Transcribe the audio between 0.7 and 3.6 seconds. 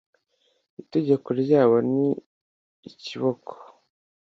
Itegeko ryabo ni ikiboko